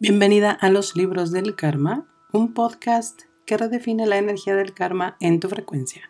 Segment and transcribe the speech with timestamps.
[0.00, 5.40] Bienvenida a los libros del karma, un podcast que redefine la energía del karma en
[5.40, 6.02] tu frecuencia.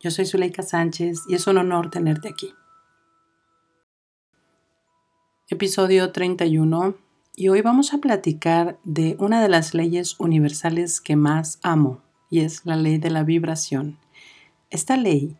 [0.00, 2.52] Yo soy Zuleika Sánchez y es un honor tenerte aquí.
[5.48, 6.96] Episodio 31
[7.36, 12.40] y hoy vamos a platicar de una de las leyes universales que más amo y
[12.40, 14.00] es la ley de la vibración.
[14.68, 15.36] Esta ley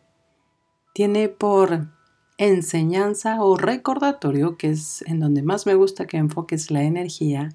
[0.93, 1.89] tiene por
[2.37, 7.49] enseñanza o recordatorio, que es en donde más me gusta que enfoques la energía,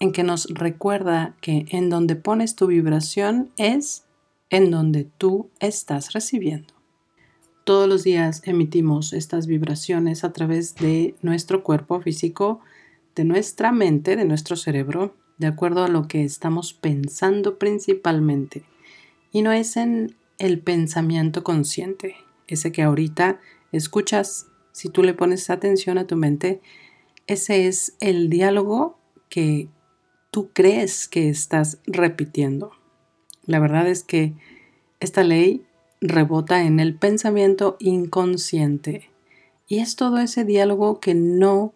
[0.00, 4.04] en que nos recuerda que en donde pones tu vibración es
[4.50, 6.74] en donde tú estás recibiendo.
[7.64, 12.60] Todos los días emitimos estas vibraciones a través de nuestro cuerpo físico,
[13.16, 18.62] de nuestra mente, de nuestro cerebro, de acuerdo a lo que estamos pensando principalmente.
[19.32, 22.14] Y no es en el pensamiento consciente,
[22.46, 23.40] ese que ahorita
[23.72, 26.60] escuchas, si tú le pones atención a tu mente,
[27.26, 29.68] ese es el diálogo que
[30.30, 32.72] tú crees que estás repitiendo.
[33.44, 34.34] La verdad es que
[35.00, 35.64] esta ley
[36.00, 39.10] rebota en el pensamiento inconsciente
[39.66, 41.74] y es todo ese diálogo que no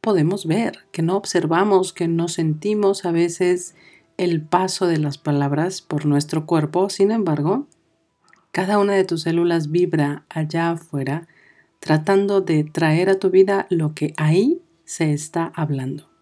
[0.00, 3.74] podemos ver, que no observamos, que no sentimos a veces
[4.16, 6.90] el paso de las palabras por nuestro cuerpo.
[6.90, 7.66] Sin embargo,
[8.50, 11.26] cada una de tus células vibra allá afuera
[11.80, 16.13] tratando de traer a tu vida lo que ahí se está hablando.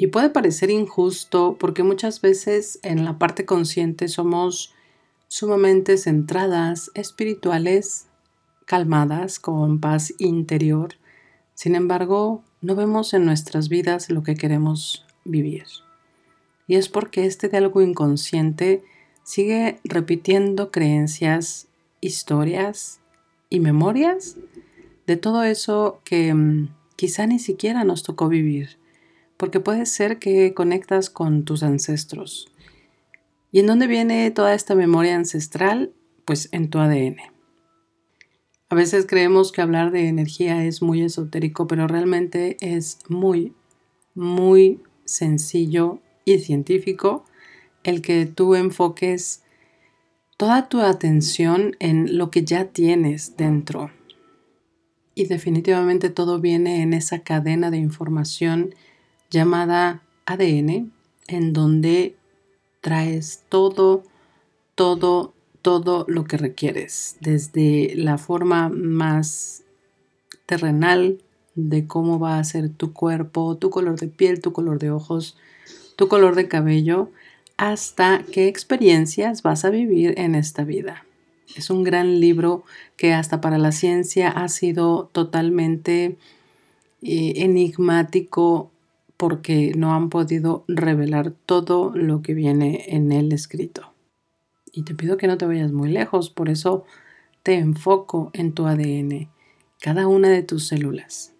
[0.00, 4.72] Y puede parecer injusto porque muchas veces en la parte consciente somos
[5.26, 8.06] sumamente centradas, espirituales,
[8.64, 10.94] calmadas, con paz interior.
[11.54, 15.64] Sin embargo, no vemos en nuestras vidas lo que queremos vivir.
[16.68, 18.84] Y es porque este diálogo inconsciente
[19.24, 21.66] sigue repitiendo creencias,
[22.00, 23.00] historias
[23.50, 24.36] y memorias
[25.08, 28.78] de todo eso que mm, quizá ni siquiera nos tocó vivir
[29.38, 32.52] porque puede ser que conectas con tus ancestros.
[33.50, 35.92] ¿Y en dónde viene toda esta memoria ancestral?
[36.26, 37.16] Pues en tu ADN.
[38.68, 43.54] A veces creemos que hablar de energía es muy esotérico, pero realmente es muy,
[44.14, 47.24] muy sencillo y científico
[47.82, 49.42] el que tú enfoques
[50.36, 53.90] toda tu atención en lo que ya tienes dentro.
[55.14, 58.74] Y definitivamente todo viene en esa cadena de información
[59.30, 60.92] llamada ADN,
[61.28, 62.16] en donde
[62.80, 64.02] traes todo,
[64.74, 69.64] todo, todo lo que requieres, desde la forma más
[70.46, 71.18] terrenal
[71.54, 75.36] de cómo va a ser tu cuerpo, tu color de piel, tu color de ojos,
[75.96, 77.10] tu color de cabello,
[77.56, 81.04] hasta qué experiencias vas a vivir en esta vida.
[81.56, 82.64] Es un gran libro
[82.96, 86.16] que hasta para la ciencia ha sido totalmente
[87.02, 88.70] eh, enigmático
[89.18, 93.92] porque no han podido revelar todo lo que viene en el escrito.
[94.72, 96.84] Y te pido que no te vayas muy lejos, por eso
[97.42, 99.28] te enfoco en tu ADN,
[99.80, 101.34] cada una de tus células.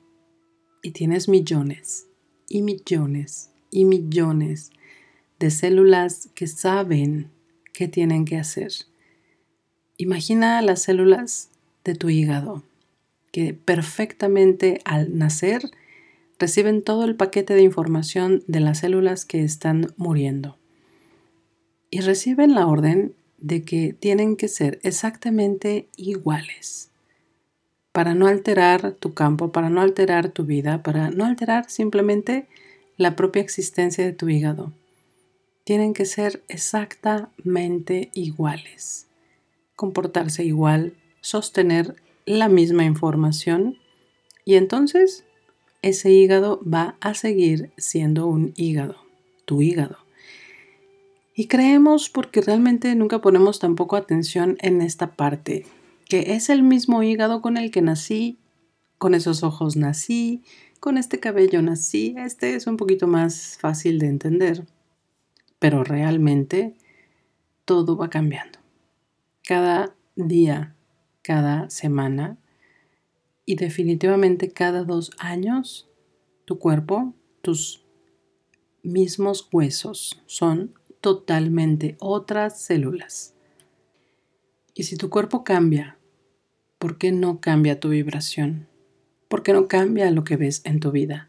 [0.82, 2.08] Y tienes millones
[2.48, 4.72] y millones y millones
[5.38, 7.30] de células que saben
[7.72, 8.72] qué tienen que hacer.
[9.98, 11.50] Imagina las células
[11.84, 12.64] de tu hígado,
[13.30, 15.70] que perfectamente al nacer
[16.38, 20.56] reciben todo el paquete de información de las células que están muriendo
[21.90, 26.90] y reciben la orden de que tienen que ser exactamente iguales
[27.92, 32.46] para no alterar tu campo, para no alterar tu vida, para no alterar simplemente
[32.96, 34.72] la propia existencia de tu hígado.
[35.64, 39.08] Tienen que ser exactamente iguales,
[39.76, 43.78] comportarse igual, sostener la misma información
[44.44, 45.24] y entonces
[45.82, 48.96] ese hígado va a seguir siendo un hígado,
[49.44, 49.98] tu hígado.
[51.34, 55.66] Y creemos porque realmente nunca ponemos tampoco atención en esta parte,
[56.08, 58.38] que es el mismo hígado con el que nací,
[58.98, 60.42] con esos ojos nací,
[60.80, 64.66] con este cabello nací, este es un poquito más fácil de entender,
[65.58, 66.74] pero realmente
[67.64, 68.58] todo va cambiando.
[69.46, 70.74] Cada día,
[71.22, 72.36] cada semana,
[73.48, 75.88] y definitivamente cada dos años
[76.44, 77.82] tu cuerpo, tus
[78.82, 83.32] mismos huesos son totalmente otras células.
[84.74, 85.96] Y si tu cuerpo cambia,
[86.78, 88.68] ¿por qué no cambia tu vibración?
[89.28, 91.26] ¿Por qué no cambia lo que ves en tu vida?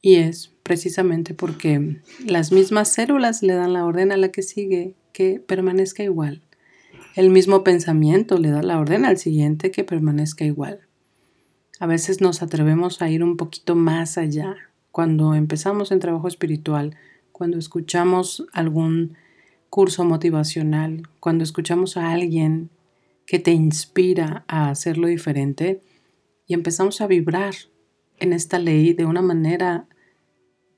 [0.00, 4.94] Y es precisamente porque las mismas células le dan la orden a la que sigue
[5.12, 6.40] que permanezca igual.
[7.16, 10.87] El mismo pensamiento le da la orden al siguiente que permanezca igual.
[11.78, 14.56] A veces nos atrevemos a ir un poquito más allá
[14.90, 16.96] cuando empezamos en trabajo espiritual,
[17.30, 19.16] cuando escuchamos algún
[19.70, 22.70] curso motivacional, cuando escuchamos a alguien
[23.26, 25.80] que te inspira a hacerlo diferente
[26.46, 27.54] y empezamos a vibrar
[28.18, 29.86] en esta ley de una manera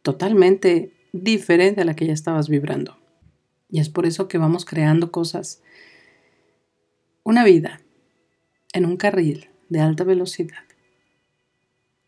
[0.03, 2.99] totalmente diferente a la que ya estabas vibrando.
[3.71, 5.63] Y es por eso que vamos creando cosas.
[7.23, 7.81] Una vida
[8.73, 10.65] en un carril de alta velocidad,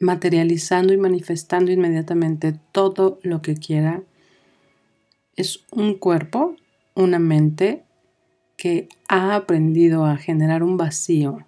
[0.02, 4.02] materializando y manifestando inmediatamente todo lo que quiera,
[5.37, 6.56] es un cuerpo,
[6.94, 7.84] una mente
[8.56, 11.46] que ha aprendido a generar un vacío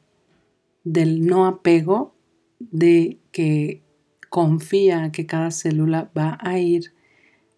[0.84, 2.14] del no apego,
[2.58, 3.82] de que
[4.30, 6.94] confía que cada célula va a ir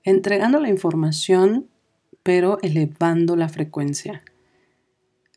[0.02, 1.68] entregando la información,
[2.22, 4.22] pero elevando la frecuencia.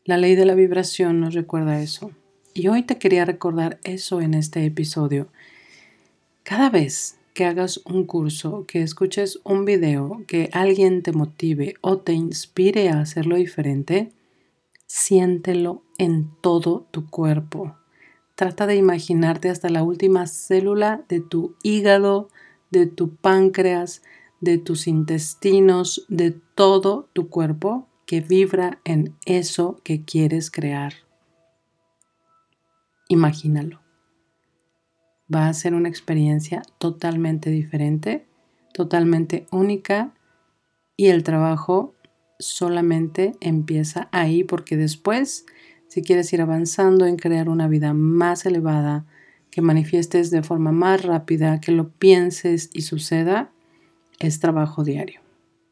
[0.04, 2.12] La ley de la vibración nos recuerda eso.
[2.60, 5.28] Y hoy te quería recordar eso en este episodio.
[6.42, 12.00] Cada vez que hagas un curso, que escuches un video, que alguien te motive o
[12.00, 14.12] te inspire a hacerlo diferente,
[14.84, 17.78] siéntelo en todo tu cuerpo.
[18.34, 22.28] Trata de imaginarte hasta la última célula de tu hígado,
[22.70, 24.02] de tu páncreas,
[24.42, 30.92] de tus intestinos, de todo tu cuerpo que vibra en eso que quieres crear.
[33.10, 33.80] Imagínalo
[35.32, 38.26] va a ser una experiencia totalmente diferente,
[38.72, 40.12] totalmente única
[40.96, 41.94] y el trabajo
[42.38, 45.46] solamente empieza ahí porque después,
[45.88, 49.06] si quieres ir avanzando en crear una vida más elevada,
[49.50, 53.50] que manifiestes de forma más rápida, que lo pienses y suceda,
[54.20, 55.20] es trabajo diario.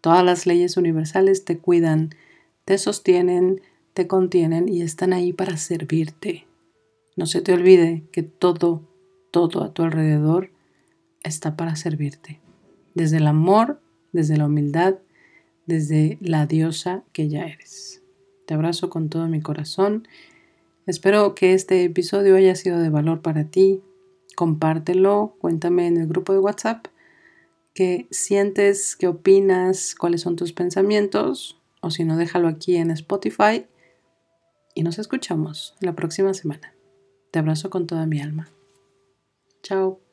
[0.01, 2.11] Todas las leyes universales te cuidan,
[2.65, 3.61] te sostienen,
[3.95, 6.48] te contienen y están ahí para servirte.
[7.19, 8.89] No se te olvide que todo
[9.33, 10.53] todo a tu alrededor
[11.25, 12.41] está para servirte.
[12.95, 13.81] Desde el amor,
[14.13, 14.99] desde la humildad,
[15.67, 18.05] desde la diosa que ya eres.
[18.47, 20.07] Te abrazo con todo mi corazón.
[20.87, 23.83] Espero que este episodio haya sido de valor para ti.
[24.37, 26.87] Compártelo, cuéntame en el grupo de WhatsApp
[27.75, 33.67] qué sientes, qué opinas, cuáles son tus pensamientos, o si no, déjalo aquí en Spotify
[34.73, 36.78] y nos escuchamos la próxima semana.
[37.31, 38.49] Te abrazo con toda mi alma.
[39.63, 40.08] Chao.